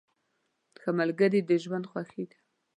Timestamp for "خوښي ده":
1.91-2.37